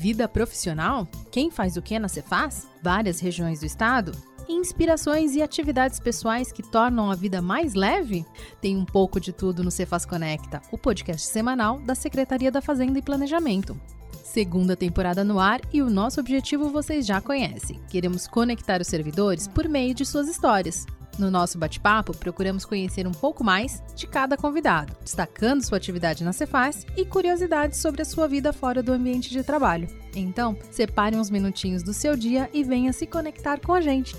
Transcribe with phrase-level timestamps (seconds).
[0.00, 1.08] Vida profissional?
[1.28, 2.68] Quem faz o que na Cefaz?
[2.80, 4.12] Várias regiões do estado?
[4.48, 8.24] Inspirações e atividades pessoais que tornam a vida mais leve?
[8.60, 13.00] Tem um pouco de tudo no Cefaz Conecta, o podcast semanal da Secretaria da Fazenda
[13.00, 13.76] e Planejamento.
[14.22, 17.80] Segunda temporada no ar e o nosso objetivo vocês já conhecem.
[17.88, 20.86] Queremos conectar os servidores por meio de suas histórias.
[21.18, 26.32] No nosso bate-papo, procuramos conhecer um pouco mais de cada convidado, destacando sua atividade na
[26.32, 29.88] Cefaz e curiosidades sobre a sua vida fora do ambiente de trabalho.
[30.14, 34.14] Então, separe uns minutinhos do seu dia e venha se conectar com a gente.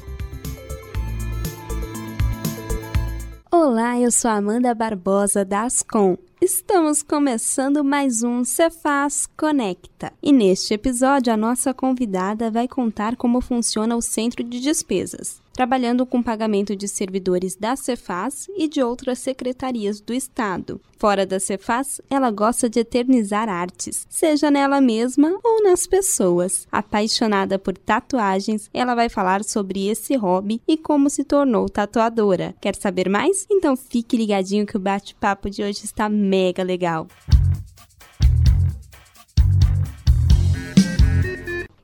[3.49, 6.17] Olá, eu sou Amanda Barbosa da Ascom.
[6.41, 10.11] Estamos começando mais um Cefaz Conecta.
[10.21, 16.05] E neste episódio, a nossa convidada vai contar como funciona o centro de despesas trabalhando
[16.05, 20.79] com pagamento de servidores da Cefaz e de outras secretarias do Estado.
[20.97, 26.65] Fora da Cefaz, ela gosta de eternizar artes, seja nela mesma ou nas pessoas.
[26.71, 32.55] Apaixonada por tatuagens, ela vai falar sobre esse hobby e como se tornou tatuadora.
[32.61, 33.45] Quer saber mais?
[33.51, 37.05] Então fique ligadinho que o bate-papo de hoje está mega legal.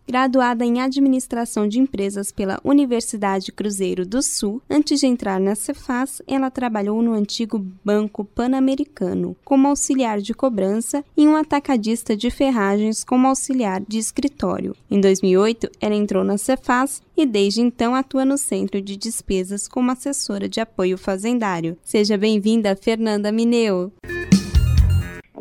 [0.08, 6.22] Graduada em Administração de Empresas pela Universidade Cruzeiro do Sul, antes de entrar na Cefaz,
[6.28, 13.04] ela trabalhou no antigo Banco Pan-Americano como auxiliar de cobrança e um atacadista de ferragens
[13.04, 14.76] como auxiliar de escritório.
[14.90, 19.92] Em 2008, ela entrou na Cefaz e desde então atua no Centro de Despesas como
[19.92, 21.78] assessora de apoio fazendário.
[21.84, 23.92] Seja bem-vinda, Fernanda Mineu.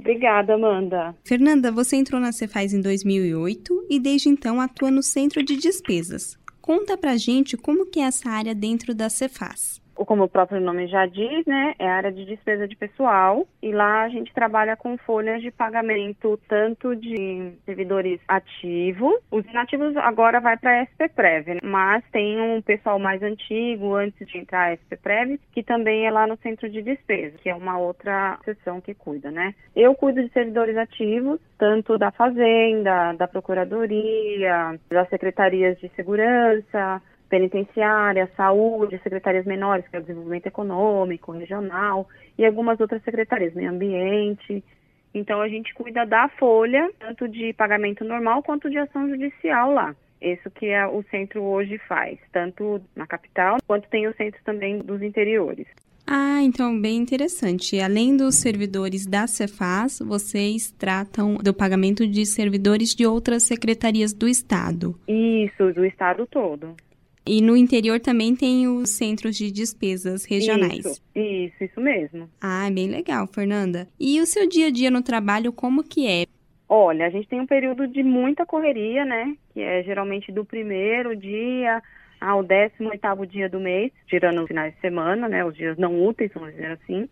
[0.05, 1.16] Obrigada, Amanda.
[1.24, 6.38] Fernanda, você entrou na Cefaz em 2008 e desde então atua no Centro de Despesas.
[6.60, 10.87] Conta pra gente como que é essa área dentro da Cefaz como o próprio nome
[10.87, 14.77] já diz, né, é a área de despesa de pessoal e lá a gente trabalha
[14.77, 21.55] com folhas de pagamento tanto de servidores ativos, os inativos agora vai para a SPPrev,
[21.55, 21.61] né?
[21.62, 26.27] mas tem um pessoal mais antigo antes de entrar a SPPrev que também é lá
[26.27, 29.54] no centro de despesa, que é uma outra seção que cuida, né?
[29.75, 37.03] Eu cuido de servidores ativos, tanto da fazenda, da procuradoria, das secretarias de segurança,
[37.34, 42.09] penitenciária, saúde, secretarias menores, que é o desenvolvimento econômico, regional,
[42.39, 44.62] e algumas outras secretarias, meio ambiente.
[45.12, 49.97] Então a gente cuida da folha, tanto de pagamento normal quanto de ação judicial lá.
[50.22, 54.78] Isso que é, o centro hoje faz, tanto na capital quanto tem o centro também
[54.78, 55.66] dos interiores.
[56.06, 57.81] Ah, então bem interessante.
[57.81, 64.28] Além dos servidores da Cefaz, vocês tratam do pagamento de servidores de outras secretarias do
[64.28, 64.95] Estado.
[65.09, 66.77] Isso, do Estado todo.
[67.26, 70.84] E no interior também tem os centros de despesas regionais.
[70.84, 72.28] Isso, isso, isso mesmo.
[72.40, 73.88] Ah, bem legal, Fernanda.
[73.98, 76.26] E o seu dia a dia no trabalho, como que é?
[76.68, 79.36] Olha, a gente tem um período de muita correria, né?
[79.52, 81.82] Que é geralmente do primeiro dia
[82.20, 85.44] ao décimo oitavo dia do mês, tirando os finais de semana, né?
[85.44, 87.08] Os dias não úteis, vamos dizer assim.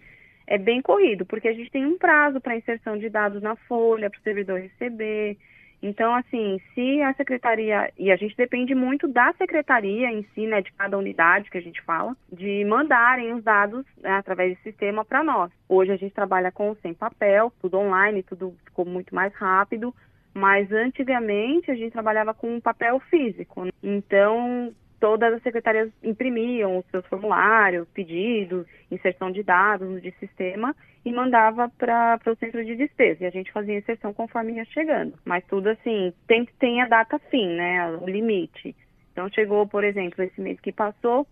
[0.46, 4.10] É bem corrido, porque a gente tem um prazo para inserção de dados na folha,
[4.10, 5.38] para o servidor receber.
[5.82, 10.62] Então, assim, se a secretaria, e a gente depende muito da secretaria em si, né,
[10.62, 15.04] de cada unidade que a gente fala, de mandarem os dados né, através do sistema
[15.04, 15.50] para nós.
[15.68, 19.92] Hoje a gente trabalha com sem papel, tudo online, tudo ficou muito mais rápido,
[20.32, 23.66] mas antigamente a gente trabalhava com papel físico.
[23.82, 31.12] Então, todas as secretarias imprimiam os seus formulários, pedidos, inserção de dados de sistema e
[31.12, 33.24] mandava para o centro de despesa.
[33.24, 35.14] E a gente fazia inserção conforme ia chegando.
[35.24, 37.96] Mas tudo assim, tem, tem a data fim, né?
[37.96, 38.76] O limite.
[39.10, 41.26] Então chegou, por exemplo, esse mês que passou,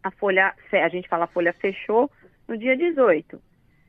[0.00, 2.08] a folha, a gente fala a folha fechou
[2.46, 3.36] no dia 18.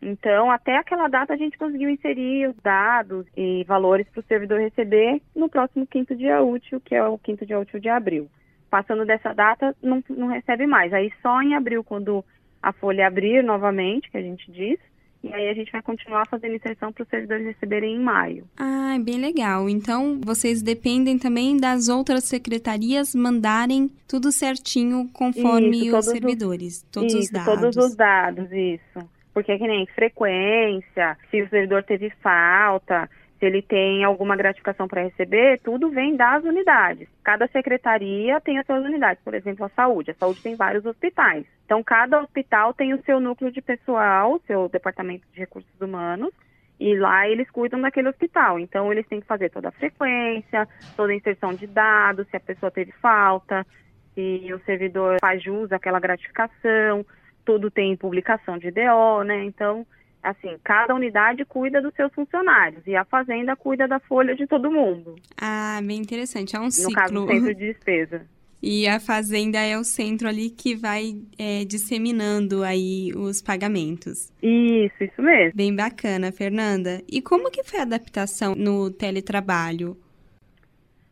[0.02, 4.60] Então, até aquela data a gente conseguiu inserir os dados e valores para o servidor
[4.60, 8.28] receber no próximo quinto dia útil, que é o quinto dia útil de abril.
[8.74, 10.92] Passando dessa data, não, não recebe mais.
[10.92, 12.26] Aí só em abril, quando
[12.60, 14.80] a folha abrir novamente, que a gente diz,
[15.24, 18.48] e aí a gente vai continuar fazendo inserção para os servidores receberem em maio.
[18.58, 19.70] Ah, bem legal.
[19.70, 26.84] Então, vocês dependem também das outras secretarias mandarem tudo certinho conforme isso, os servidores, os,
[26.92, 27.54] todos isso, os dados.
[27.54, 29.08] todos os dados, isso.
[29.36, 33.08] Porque é que nem frequência, se o servidor teve falta,
[33.44, 37.10] se ele tem alguma gratificação para receber, tudo vem das unidades.
[37.22, 40.12] Cada secretaria tem as suas unidades, por exemplo, a saúde.
[40.12, 41.46] A saúde tem vários hospitais.
[41.66, 46.32] Então, cada hospital tem o seu núcleo de pessoal, seu departamento de recursos humanos,
[46.80, 48.58] e lá eles cuidam daquele hospital.
[48.60, 52.40] Então, eles têm que fazer toda a frequência, toda a inserção de dados, se a
[52.40, 53.68] pessoa teve falta,
[54.16, 57.06] se o servidor faz jus àquela gratificação,
[57.44, 59.44] tudo tem publicação de DO, né?
[59.44, 59.86] Então,
[60.24, 64.72] assim, cada unidade cuida dos seus funcionários e a fazenda cuida da folha de todo
[64.72, 65.16] mundo.
[65.40, 66.56] Ah, bem interessante.
[66.56, 66.92] É um no ciclo.
[67.12, 68.26] No caso centro de despesa.
[68.66, 74.32] E a fazenda é o centro ali que vai é, disseminando aí os pagamentos.
[74.42, 75.52] Isso, isso mesmo.
[75.54, 77.02] Bem bacana, Fernanda.
[77.12, 79.98] E como que foi a adaptação no teletrabalho?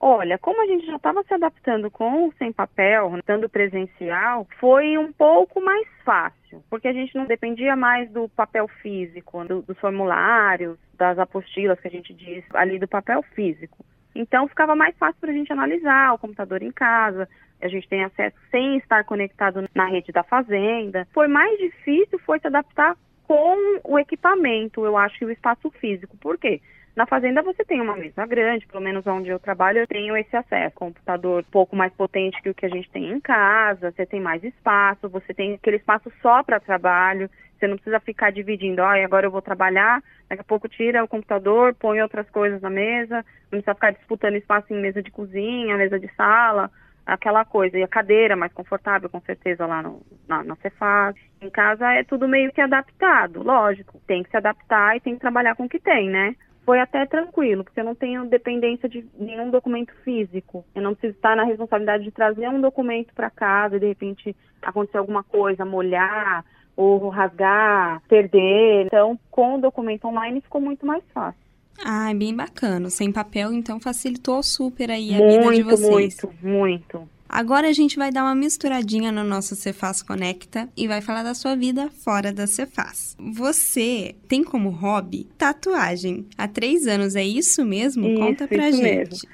[0.03, 4.97] Olha, como a gente já estava se adaptando com o sem papel, estando presencial, foi
[4.97, 9.77] um pouco mais fácil, porque a gente não dependia mais do papel físico, do, dos
[9.77, 13.85] formulários, das apostilas que a gente diz ali do papel físico.
[14.15, 17.29] Então ficava mais fácil para a gente analisar o computador em casa,
[17.61, 21.07] a gente tem acesso sem estar conectado na rede da fazenda.
[21.13, 26.17] Foi mais difícil foi se adaptar com o equipamento, eu acho, e o espaço físico.
[26.17, 26.59] Por quê?
[26.95, 30.35] Na fazenda você tem uma mesa grande, pelo menos onde eu trabalho, eu tenho esse
[30.35, 30.75] acesso.
[30.75, 34.19] Computador um pouco mais potente que o que a gente tem em casa, você tem
[34.19, 39.05] mais espaço, você tem aquele espaço só para trabalho, você não precisa ficar dividindo, olha,
[39.05, 43.17] agora eu vou trabalhar, daqui a pouco tira o computador, põe outras coisas na mesa,
[43.43, 46.69] não precisa ficar disputando espaço em mesa de cozinha, mesa de sala,
[47.05, 47.77] aquela coisa.
[47.77, 51.15] E a cadeira mais confortável, com certeza, lá no, na, na Cefaz.
[51.41, 54.01] Em casa é tudo meio que adaptado, lógico.
[54.07, 56.35] Tem que se adaptar e tem que trabalhar com o que tem, né?
[56.65, 60.63] Foi até tranquilo, porque eu não tenho dependência de nenhum documento físico.
[60.75, 64.35] Eu não preciso estar na responsabilidade de trazer um documento para casa e de repente
[64.61, 68.85] acontecer alguma coisa, molhar ou rasgar, perder.
[68.85, 71.39] Então, com o documento online ficou muito mais fácil.
[71.83, 72.89] Ah, é bem bacana.
[72.89, 76.17] Sem papel, então, facilitou super aí a muito, vida de vocês.
[76.23, 77.09] Muito, muito.
[77.33, 81.33] Agora a gente vai dar uma misturadinha no nosso Cefaz Conecta e vai falar da
[81.33, 83.15] sua vida fora da Cefaz.
[83.17, 86.27] Você tem como hobby tatuagem.
[86.37, 88.05] Há três anos, é isso mesmo?
[88.05, 89.09] Isso, Conta pra isso gente.
[89.11, 89.29] Mesmo.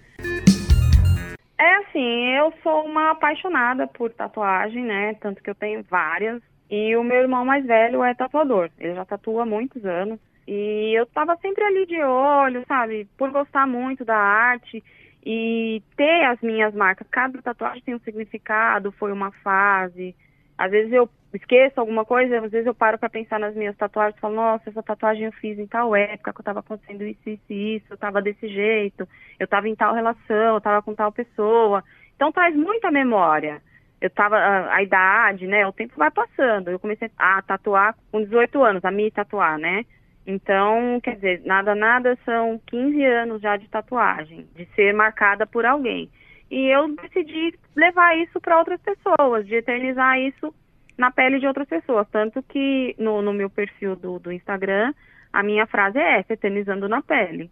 [1.58, 5.16] É assim, eu sou uma apaixonada por tatuagem, né?
[5.16, 6.40] Tanto que eu tenho várias.
[6.70, 8.70] E o meu irmão mais velho é tatuador.
[8.78, 10.20] Ele já tatua há muitos anos.
[10.48, 13.08] E eu tava sempre ali de olho, sabe?
[13.18, 14.84] Por gostar muito da arte
[15.30, 17.06] e ter as minhas marcas.
[17.12, 20.16] Cada tatuagem tem um significado, foi uma fase.
[20.58, 24.16] Às vezes eu esqueço alguma coisa, às vezes eu paro para pensar nas minhas tatuagens
[24.16, 27.30] e falo, nossa, essa tatuagem eu fiz em tal época, que eu tava acontecendo isso,
[27.30, 29.06] isso isso, eu tava desse jeito,
[29.38, 31.84] eu tava em tal relação, eu tava com tal pessoa.
[32.16, 33.62] Então traz muita memória.
[34.00, 36.70] Eu tava, a, a idade, né, o tempo vai passando.
[36.70, 39.84] Eu comecei a tatuar com 18 anos, a me tatuar, né?
[40.28, 45.66] Então, quer dizer, nada, nada são 15 anos já de tatuagem, de ser marcada por
[45.66, 46.10] alguém.
[46.52, 50.54] E eu decidi levar isso para outras pessoas, de eternizar isso
[50.98, 52.06] na pele de outras pessoas.
[52.12, 54.94] Tanto que no, no meu perfil do, do Instagram,
[55.32, 57.50] a minha frase é essa, eternizando na pele,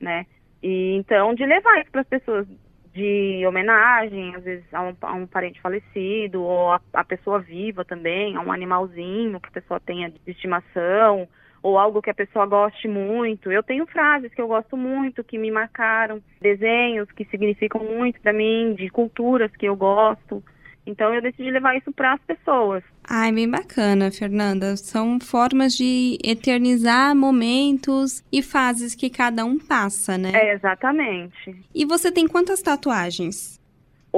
[0.00, 0.26] né?
[0.60, 2.48] E então, de levar isso para as pessoas
[2.92, 7.84] de homenagem, às vezes a um, a um parente falecido, ou a, a pessoa viva
[7.84, 11.28] também, a um animalzinho que a pessoa tenha de estimação,
[11.66, 13.50] ou algo que a pessoa goste muito.
[13.50, 18.32] Eu tenho frases que eu gosto muito, que me marcaram, desenhos que significam muito para
[18.32, 20.40] mim, de culturas que eu gosto.
[20.86, 22.84] Então eu decidi levar isso para as pessoas.
[23.02, 24.76] Ai, bem bacana, Fernanda.
[24.76, 30.30] São formas de eternizar momentos e fases que cada um passa, né?
[30.34, 31.64] É, exatamente.
[31.74, 33.60] E você tem quantas tatuagens?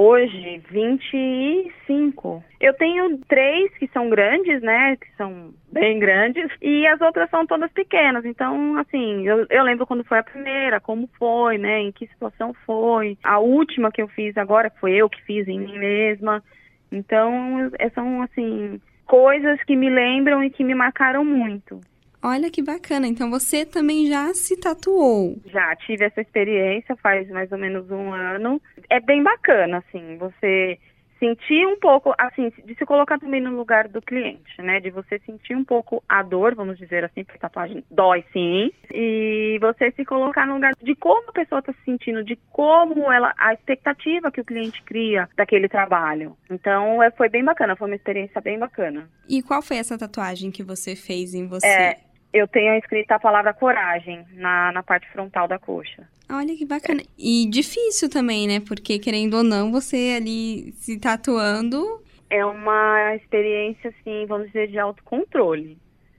[0.01, 2.41] Hoje, 25.
[2.57, 4.95] Eu tenho três que são grandes, né?
[4.95, 6.49] Que são bem grandes.
[6.61, 8.23] E as outras são todas pequenas.
[8.23, 11.81] Então, assim, eu, eu lembro quando foi a primeira, como foi, né?
[11.81, 13.17] Em que situação foi.
[13.21, 16.41] A última que eu fiz agora, foi eu que fiz em mim mesma.
[16.89, 21.81] Então, são, assim, coisas que me lembram e que me marcaram muito.
[22.21, 23.07] Olha que bacana.
[23.07, 25.37] Então você também já se tatuou?
[25.45, 28.61] Já tive essa experiência faz mais ou menos um ano.
[28.89, 30.77] É bem bacana, assim, você
[31.19, 34.79] sentir um pouco, assim, de se colocar também no lugar do cliente, né?
[34.79, 38.71] De você sentir um pouco a dor, vamos dizer assim, porque tatuagem dói sim.
[38.91, 43.11] E você se colocar no lugar de como a pessoa está se sentindo, de como
[43.11, 46.37] ela, a expectativa que o cliente cria daquele trabalho.
[46.49, 49.09] Então, é, foi bem bacana, foi uma experiência bem bacana.
[49.27, 51.67] E qual foi essa tatuagem que você fez em você?
[51.67, 51.97] É,
[52.33, 56.07] eu tenho escrito a palavra coragem na, na parte frontal da coxa.
[56.31, 57.01] Olha que bacana.
[57.17, 58.59] E difícil também, né?
[58.59, 62.03] Porque, querendo ou não, você ali se tatuando.
[62.29, 65.77] É uma experiência, assim, vamos dizer, de autocontrole.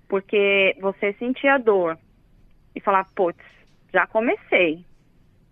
[0.08, 1.96] Porque você sentir a dor
[2.74, 3.38] e falar, putz,
[3.92, 4.84] já comecei.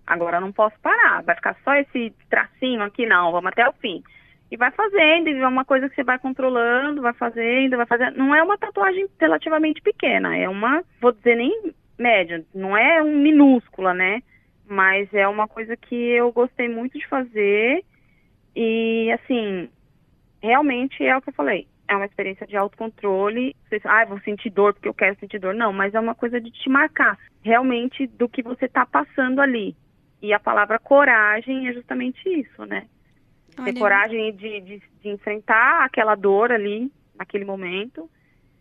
[0.04, 1.22] Agora não posso parar.
[1.22, 3.30] Vai ficar só esse tracinho aqui, não.
[3.30, 4.02] Vamos até o fim
[4.50, 8.16] e vai fazendo, e é uma coisa que você vai controlando, vai fazendo, vai fazendo.
[8.16, 13.16] Não é uma tatuagem relativamente pequena, é uma, vou dizer nem média, não é um
[13.18, 14.22] minúscula, né?
[14.66, 17.84] Mas é uma coisa que eu gostei muito de fazer
[18.54, 19.68] e assim,
[20.42, 21.66] realmente é o que eu falei.
[21.86, 23.56] é uma experiência de autocontrole.
[23.68, 25.54] Você, ah, vou sentir dor porque eu quero sentir dor.
[25.54, 29.74] Não, mas é uma coisa de te marcar realmente do que você está passando ali.
[30.20, 32.86] E a palavra coragem é justamente isso, né?
[33.58, 33.72] Olha.
[33.72, 38.08] Ter coragem de, de, de enfrentar aquela dor ali, naquele momento,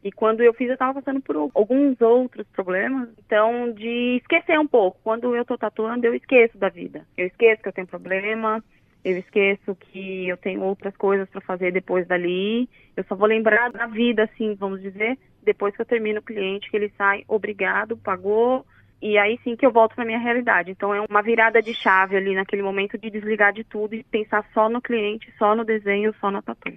[0.04, 3.10] e quando eu fiz, eu estava passando por alguns outros problemas.
[3.26, 5.00] Então, de esquecer um pouco.
[5.04, 7.06] Quando eu estou tatuando, eu esqueço da vida.
[7.18, 8.64] Eu esqueço que eu tenho problema.
[9.04, 12.70] Eu esqueço que eu tenho outras coisas para fazer depois dali.
[12.96, 16.70] Eu só vou lembrar da vida, assim, vamos dizer, depois que eu termino o cliente,
[16.70, 18.66] que ele sai obrigado, pagou.
[19.02, 20.72] E aí sim que eu volto para minha realidade.
[20.72, 24.46] Então é uma virada de chave ali naquele momento de desligar de tudo e pensar
[24.54, 26.74] só no cliente, só no desenho, só na tatu.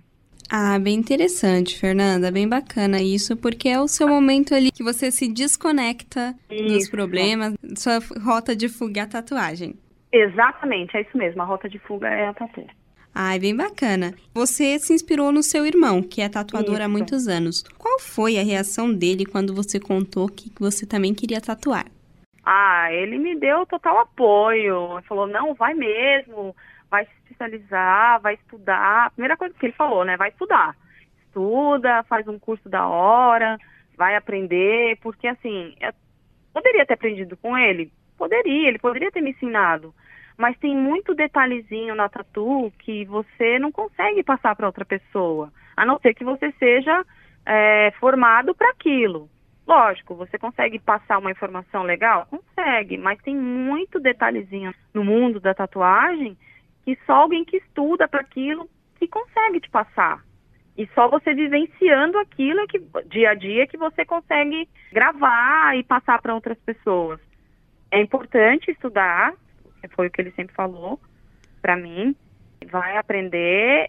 [0.52, 5.10] Ah, bem interessante, Fernanda, bem bacana isso, porque é o seu momento ali que você
[5.12, 6.64] se desconecta isso.
[6.64, 9.76] dos problemas, sua rota de fuga é a tatuagem.
[10.12, 12.66] Exatamente, é isso mesmo, a rota de fuga é a tatu.
[13.14, 14.12] Ah, bem bacana.
[14.34, 16.82] Você se inspirou no seu irmão, que é tatuador isso.
[16.82, 17.62] há muitos anos.
[17.78, 21.86] Qual foi a reação dele quando você contou que você também queria tatuar?
[22.44, 24.98] Ah, ele me deu total apoio.
[24.98, 26.54] Ele falou, não, vai mesmo,
[26.90, 29.06] vai se especializar, vai estudar.
[29.06, 30.16] A primeira coisa que ele falou, né?
[30.16, 30.76] Vai estudar.
[31.26, 33.58] Estuda, faz um curso da hora,
[33.96, 35.92] vai aprender, porque assim, eu
[36.52, 37.92] poderia ter aprendido com ele?
[38.18, 39.94] Poderia, ele poderia ter me ensinado.
[40.36, 45.84] Mas tem muito detalhezinho na tatu que você não consegue passar para outra pessoa, a
[45.84, 47.04] não ser que você seja
[47.46, 49.28] é, formado para aquilo.
[49.70, 52.26] Lógico, você consegue passar uma informação legal?
[52.26, 56.36] Consegue, mas tem muito detalhezinho no mundo da tatuagem
[56.84, 60.24] que só alguém que estuda para aquilo que consegue te passar.
[60.76, 65.84] E só você vivenciando aquilo é que dia a dia que você consegue gravar e
[65.84, 67.20] passar para outras pessoas.
[67.92, 69.34] É importante estudar,
[69.90, 70.98] foi o que ele sempre falou
[71.62, 72.16] para mim.
[72.72, 73.88] Vai aprender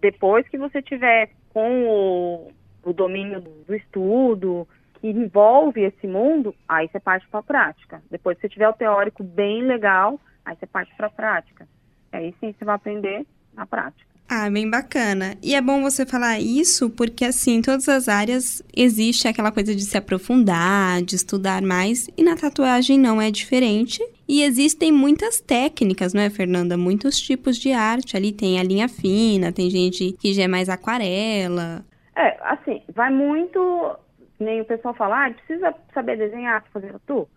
[0.00, 4.66] depois que você tiver com o, o domínio do estudo,
[5.00, 8.02] que envolve esse mundo, aí você parte para a prática.
[8.10, 11.68] Depois que você tiver o teórico bem legal, aí você parte para a prática.
[12.12, 14.08] Aí sim você vai aprender na prática.
[14.30, 15.38] Ah, bem bacana.
[15.42, 19.74] E é bom você falar isso porque, assim, em todas as áreas existe aquela coisa
[19.74, 24.02] de se aprofundar, de estudar mais, e na tatuagem não é diferente.
[24.28, 26.76] E existem muitas técnicas, não é, Fernanda?
[26.76, 28.18] Muitos tipos de arte.
[28.18, 31.82] Ali tem a linha fina, tem gente que já é mais aquarela.
[32.14, 33.96] É, assim, vai muito.
[34.38, 37.28] Nem o pessoal fala, ah, precisa saber desenhar para fazer tatu?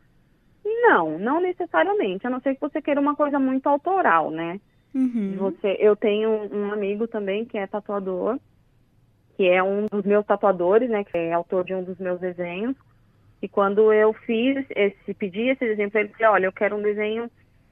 [0.64, 4.60] Não, não necessariamente, a não ser que você queira uma coisa muito autoral, né?
[4.94, 5.36] Uhum.
[5.38, 8.40] Você, eu tenho um amigo também que é tatuador,
[9.36, 11.04] que é um dos meus tatuadores, né?
[11.04, 12.76] Que é autor de um dos meus desenhos.
[13.42, 16.82] E quando eu fiz esse, pedi esse desenho para ele, falei, olha, eu quero um
[16.82, 17.30] desenho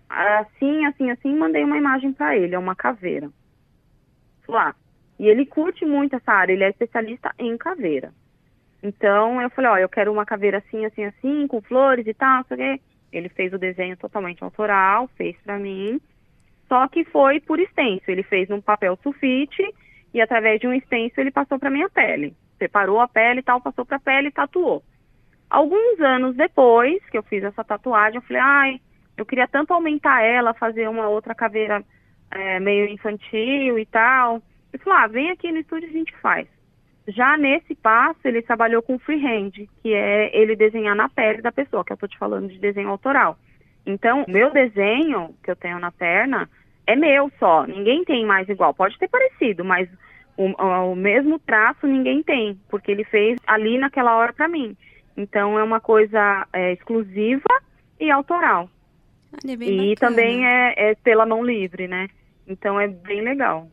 [0.09, 3.29] assim, assim, assim, mandei uma imagem para ele, é uma caveira.
[4.47, 4.75] Lá.
[5.19, 8.11] E ele curte muito essa área, ele é especialista em caveira.
[8.81, 12.43] Então eu falei, ó, eu quero uma caveira assim, assim, assim, com flores e tal,
[12.45, 12.79] sei o.
[13.11, 15.99] Ele fez o desenho totalmente autoral, fez para mim.
[16.67, 18.03] Só que foi por extenso.
[18.07, 19.63] Ele fez num papel sulfite
[20.13, 22.35] e através de um extenso ele passou para minha pele.
[22.57, 24.83] Separou a pele e tal, passou para a pele e tatuou.
[25.49, 28.81] Alguns anos depois que eu fiz essa tatuagem, eu falei, ai,
[29.17, 31.83] eu queria tanto aumentar ela, fazer uma outra caveira
[32.31, 34.41] é, meio infantil e tal.
[34.71, 36.47] Ele falou, ah, vem aqui no estúdio e a gente faz.
[37.09, 39.51] Já nesse passo, ele trabalhou com freehand,
[39.81, 42.89] que é ele desenhar na pele da pessoa, que eu estou te falando de desenho
[42.89, 43.37] autoral.
[43.85, 46.49] Então, o meu desenho que eu tenho na perna
[46.85, 48.73] é meu só, ninguém tem mais igual.
[48.73, 49.89] Pode ter parecido, mas
[50.37, 50.45] o,
[50.91, 54.75] o mesmo traço ninguém tem, porque ele fez ali naquela hora para mim.
[55.15, 57.61] Então, é uma coisa é, exclusiva
[57.99, 58.69] e autoral.
[59.33, 59.95] Olha, é e bacana.
[59.95, 62.07] também é, é pela mão livre, né?
[62.47, 63.67] Então, é bem legal.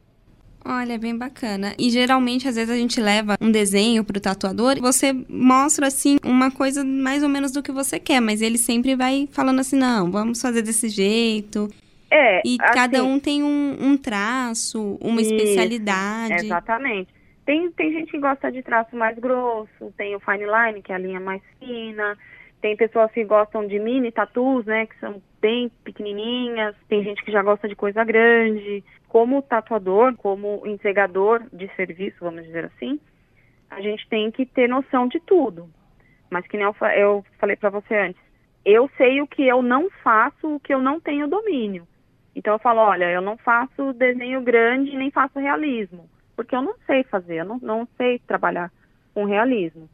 [0.69, 1.75] Olha, bem bacana.
[1.79, 6.17] E geralmente, às vezes, a gente leva um desenho pro tatuador e você mostra, assim,
[6.25, 9.77] uma coisa mais ou menos do que você quer, mas ele sempre vai falando assim,
[9.77, 11.69] não, vamos fazer desse jeito.
[12.11, 16.47] É, E assim, cada um tem um, um traço, uma Isso, especialidade.
[16.47, 17.15] Exatamente.
[17.45, 20.97] Tem, tem gente que gosta de traço mais grosso, tem o fine line, que é
[20.97, 22.19] a linha mais fina,
[22.61, 27.31] tem pessoas que gostam de mini tatus, né, que são bem pequenininhas, tem gente que
[27.31, 28.83] já gosta de coisa grande.
[29.09, 33.01] Como tatuador, como entregador de serviço, vamos dizer assim,
[33.71, 35.69] a gente tem que ter noção de tudo.
[36.31, 38.21] Mas que nem eu, eu falei para você antes,
[38.65, 41.87] eu sei o que eu não faço, o que eu não tenho domínio.
[42.35, 46.75] Então eu falo, olha, eu não faço desenho grande nem faço realismo, porque eu não
[46.85, 48.71] sei fazer, eu não, não sei trabalhar
[49.15, 49.89] com realismo.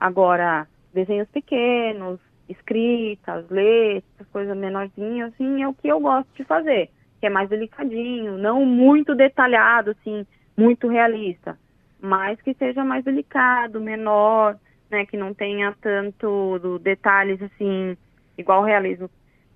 [0.00, 6.90] Agora, desenhos pequenos, escritas, letras, coisas menorzinhas, assim, é o que eu gosto de fazer,
[7.20, 11.58] que é mais delicadinho, não muito detalhado, assim, muito realista.
[12.00, 14.56] mas que seja mais delicado, menor,
[14.90, 17.96] né, que não tenha tanto detalhes assim,
[18.36, 19.10] igual realismo.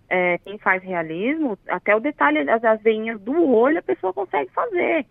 [0.08, 4.50] É, quem faz realismo, até o detalhe das, das veinhas do olho a pessoa consegue
[4.50, 5.06] fazer,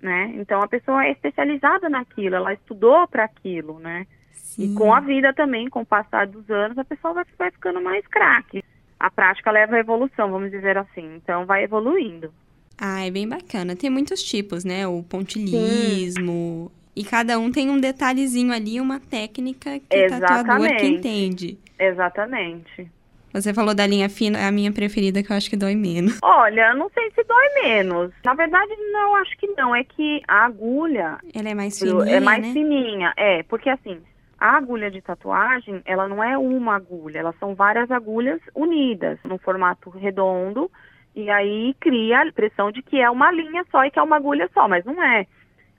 [0.00, 0.32] né?
[0.36, 4.06] Então a pessoa é especializada naquilo, ela estudou para aquilo, né?
[4.30, 4.72] Sim.
[4.72, 7.80] E com a vida também, com o passar dos anos, a pessoa vai, vai ficando
[7.80, 8.62] mais craque.
[9.00, 11.16] A prática leva à evolução, vamos dizer assim.
[11.16, 12.30] Então vai evoluindo.
[12.78, 13.74] Ah, é bem bacana.
[13.74, 14.86] Tem muitos tipos, né?
[14.86, 16.70] O pontilhismo.
[16.70, 16.80] Sim.
[16.94, 20.24] E cada um tem um detalhezinho ali, uma técnica que Exatamente.
[20.24, 21.58] o tatuador que entende.
[21.78, 22.90] Exatamente.
[23.32, 26.18] Você falou da linha fina, a minha preferida que eu acho que dói menos.
[26.22, 28.12] Olha, não sei se dói menos.
[28.24, 29.74] Na verdade, não, acho que não.
[29.74, 31.18] É que a agulha.
[31.32, 32.16] Ela é mais fininha.
[32.16, 32.52] É mais né?
[32.52, 33.42] fininha, é.
[33.44, 34.00] Porque assim,
[34.40, 39.36] a agulha de tatuagem, ela não é uma agulha, elas são várias agulhas unidas no
[39.36, 40.70] formato redondo
[41.14, 44.16] e aí cria a impressão de que é uma linha só e que é uma
[44.16, 45.26] agulha só, mas não é.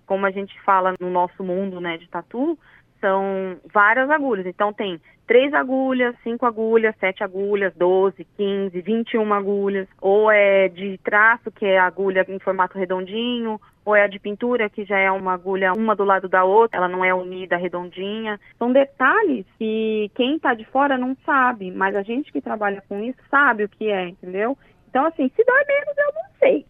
[0.06, 2.58] Como a gente fala no nosso mundo, né, de tatu,
[3.00, 4.46] são várias agulhas.
[4.46, 9.88] Então tem três agulhas, cinco agulhas, sete agulhas, doze, quinze, vinte e uma agulhas.
[10.00, 14.70] Ou é de traço, que é agulha em formato redondinho, ou é a de pintura,
[14.70, 18.40] que já é uma agulha uma do lado da outra, ela não é unida, redondinha.
[18.58, 23.00] São detalhes que quem está de fora não sabe, mas a gente que trabalha com
[23.04, 24.58] isso sabe o que é, entendeu?
[24.90, 26.66] Então, assim, se dói menos, eu não sei.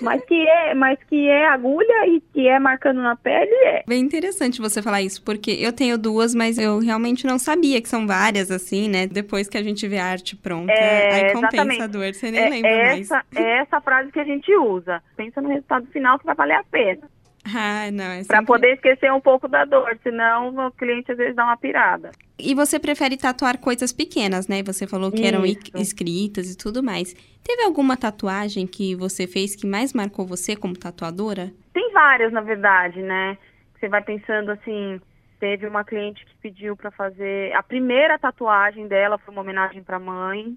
[0.00, 3.84] Mas que é, mas que é agulha e que é marcando na pele, é.
[3.86, 7.88] Bem interessante você falar isso, porque eu tenho duas, mas eu realmente não sabia que
[7.88, 9.06] são várias, assim, né?
[9.06, 11.82] Depois que a gente vê a arte pronta, é, aí compensa exatamente.
[11.82, 13.46] a dor, você nem é, lembra essa, mais.
[13.46, 15.02] É essa frase que a gente usa.
[15.16, 17.08] Pensa no resultado final que vai valer a pena.
[17.54, 21.36] Ah, não, é Para poder esquecer um pouco da dor, senão o cliente às vezes
[21.36, 22.10] dá uma pirada.
[22.38, 24.62] E você prefere tatuar coisas pequenas, né?
[24.64, 25.26] Você falou que Isso.
[25.26, 25.44] eram
[25.80, 27.14] escritas e tudo mais.
[27.44, 31.52] Teve alguma tatuagem que você fez que mais marcou você como tatuadora?
[31.72, 33.38] Tem várias, na verdade, né?
[33.78, 35.00] Você vai pensando assim,
[35.38, 39.96] teve uma cliente que pediu para fazer a primeira tatuagem dela foi uma homenagem para
[39.96, 40.56] a mãe.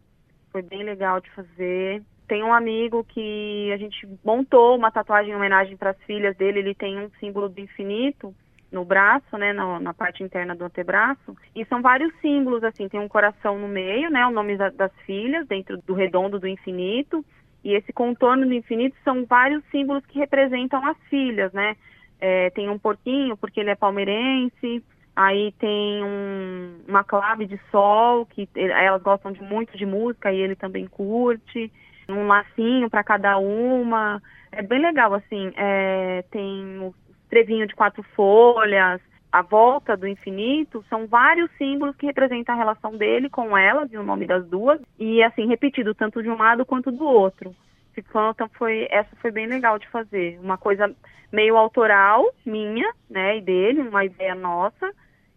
[0.52, 2.02] Foi bem legal de fazer.
[2.30, 6.60] Tem um amigo que a gente montou uma tatuagem em homenagem para as filhas dele.
[6.60, 8.32] Ele tem um símbolo do infinito
[8.72, 11.36] no braço, né, na, na, parte interna do antebraço.
[11.56, 14.92] E são vários símbolos, assim, tem um coração no meio, né, o nome da, das
[15.08, 17.26] filhas, dentro do redondo do infinito.
[17.64, 21.76] E esse contorno do infinito são vários símbolos que representam as filhas, né.
[22.22, 24.84] É, tem um porquinho, porque ele é palmeirense.
[25.16, 30.40] Aí tem um, uma clave de sol, que elas gostam de, muito de música e
[30.40, 31.72] ele também curte
[32.12, 34.22] um lacinho para cada uma.
[34.52, 35.52] É bem legal, assim.
[35.56, 36.94] É, tem o
[37.30, 39.00] trevinho de quatro folhas,
[39.32, 43.98] a volta do infinito, são vários símbolos que representam a relação dele com elas e
[43.98, 44.82] o nome das duas.
[44.98, 47.56] E, assim, repetido tanto de um lado quanto do outro.
[47.96, 50.40] Então, foi, essa foi bem legal de fazer.
[50.42, 50.94] Uma coisa
[51.32, 54.92] meio autoral, minha, né, e dele, uma ideia nossa,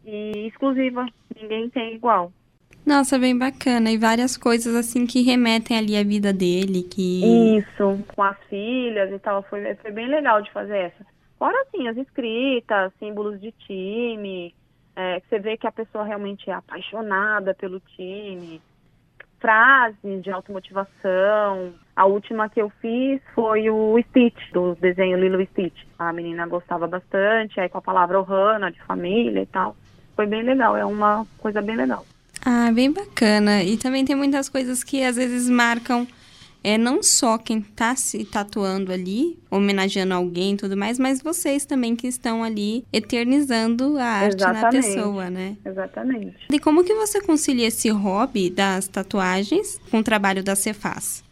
[0.05, 1.05] e exclusiva.
[1.35, 2.33] Ninguém tem igual.
[2.85, 3.91] Nossa, bem bacana.
[3.91, 7.57] E várias coisas assim que remetem ali à vida dele, que...
[7.59, 9.43] Isso, com as filhas e tal.
[9.45, 11.07] Foi, foi bem legal de fazer essa.
[11.39, 14.55] Fora assim, as escritas, símbolos de time,
[14.95, 18.61] é, você vê que a pessoa realmente é apaixonada pelo time,
[19.41, 21.73] frases de automotivação.
[21.97, 25.83] A última que eu fiz foi o Stitch, do desenho Lilo Stitch.
[25.99, 29.77] A menina gostava bastante, aí com a palavra Ohana, de família e tal.
[30.15, 32.05] Foi bem legal, é uma coisa bem legal.
[32.45, 33.63] Ah, bem bacana.
[33.63, 36.07] E também tem muitas coisas que às vezes marcam
[36.65, 41.67] é não só quem está se tatuando ali, homenageando alguém e tudo mais, mas vocês
[41.67, 44.63] também que estão ali eternizando a arte Exatamente.
[44.63, 45.57] na pessoa, né?
[45.65, 46.47] Exatamente.
[46.51, 51.25] E como que você concilia esse hobby das tatuagens com o trabalho da Cefaz?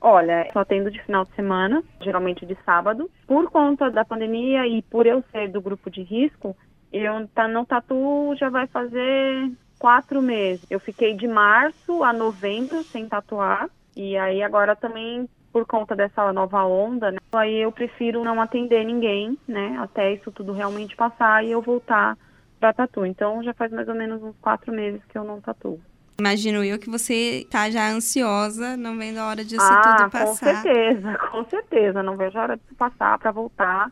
[0.00, 3.08] Olha, só tendo de final de semana, geralmente de sábado.
[3.26, 6.56] Por conta da pandemia e por eu ser do grupo de risco,
[6.92, 10.64] eu não tatuo já vai fazer quatro meses.
[10.70, 13.68] Eu fiquei de março a novembro sem tatuar.
[13.96, 17.18] E aí agora também por conta dessa nova onda, né?
[17.32, 19.76] Aí eu prefiro não atender ninguém, né?
[19.80, 22.16] Até isso tudo realmente passar e eu voltar
[22.60, 23.04] para tatu.
[23.04, 25.80] Então já faz mais ou menos uns quatro meses que eu não tatuo.
[26.20, 30.54] Imagino eu que você tá já ansiosa, não vendo a hora disso ah, tudo passar.
[30.54, 32.02] Com certeza, com certeza.
[32.04, 33.90] Não vejo a hora disso passar para voltar,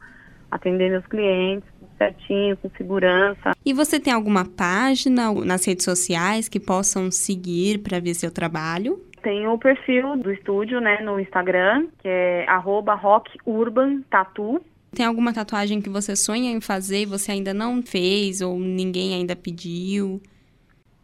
[0.52, 1.68] atender meus clientes,
[2.00, 3.52] certinho, com segurança.
[3.64, 9.04] E você tem alguma página nas redes sociais que possam seguir para ver seu trabalho?
[9.22, 14.64] Tem o perfil do estúdio, né, no Instagram, que é rockUrbanTatu.
[14.92, 19.14] Tem alguma tatuagem que você sonha em fazer e você ainda não fez ou ninguém
[19.14, 20.20] ainda pediu?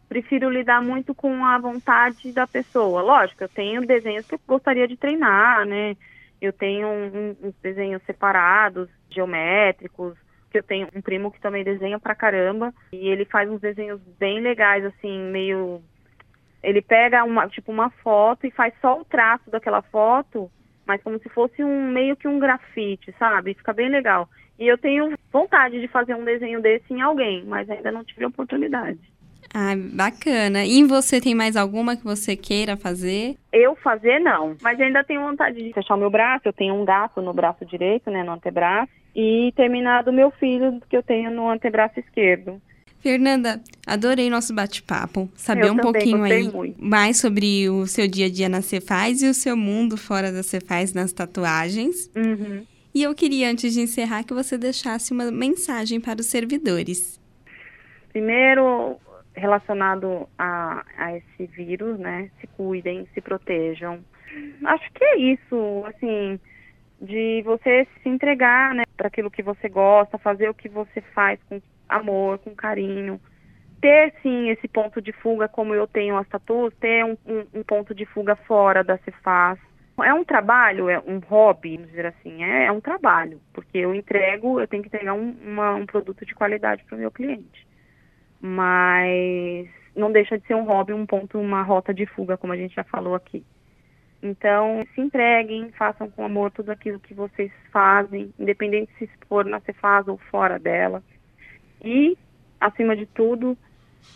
[0.09, 3.01] Prefiro lidar muito com a vontade da pessoa.
[3.01, 5.95] Lógico, eu tenho desenhos que eu gostaria de treinar, né?
[6.41, 6.87] Eu tenho
[7.41, 10.15] uns desenhos separados, geométricos,
[10.57, 14.39] eu tenho um primo que também desenha pra caramba e ele faz uns desenhos bem
[14.39, 15.81] legais, assim, meio.
[16.63, 20.51] Ele pega uma, tipo, uma foto e faz só o traço daquela foto,
[20.85, 23.53] mas como se fosse um meio que um grafite, sabe?
[23.53, 24.27] Fica bem legal.
[24.59, 28.25] E eu tenho vontade de fazer um desenho desse em alguém, mas ainda não tive
[28.25, 28.99] a oportunidade.
[29.53, 30.65] Ah, bacana.
[30.65, 33.37] E você tem mais alguma que você queira fazer?
[33.51, 34.55] Eu fazer, não.
[34.61, 36.47] Mas ainda tenho vontade de fechar o meu braço.
[36.47, 38.91] Eu tenho um gato no braço direito, né, no antebraço.
[39.19, 42.61] E terminar do meu filho, que eu tenho no antebraço esquerdo.
[42.99, 45.27] Fernanda, adorei nosso bate-papo.
[45.35, 46.83] Saber Eu um também pouquinho aí muito.
[46.83, 50.43] mais sobre o seu dia a dia na Cefaz e o seu mundo fora da
[50.43, 52.11] Cefaz nas tatuagens.
[52.15, 52.63] Uhum.
[52.93, 57.19] E eu queria, antes de encerrar, que você deixasse uma mensagem para os servidores.
[58.09, 58.97] Primeiro,
[59.35, 62.29] relacionado a, a esse vírus, né?
[62.39, 63.99] Se cuidem, se protejam.
[64.63, 66.39] Acho que é isso, assim,
[67.01, 71.39] de você se entregar, né, para aquilo que você gosta, fazer o que você faz
[71.43, 73.19] com amor, com carinho.
[73.81, 77.63] Ter, sim, esse ponto de fuga, como eu tenho as tatuas, ter um, um, um
[77.63, 79.59] ponto de fuga fora da Cefaz.
[80.03, 83.95] É um trabalho, é um hobby, vamos dizer assim, é, é um trabalho, porque eu
[83.95, 87.67] entrego, eu tenho que entregar um, uma- um produto de qualidade para o meu cliente
[88.39, 92.57] mas não deixa de ser um hobby, um ponto, uma rota de fuga, como a
[92.57, 93.43] gente já falou aqui.
[94.21, 99.59] Então, se entreguem, façam com amor tudo aquilo que vocês fazem, independente se for na
[99.61, 101.03] Cefaz ou fora dela.
[101.83, 102.17] E,
[102.59, 103.57] acima de tudo,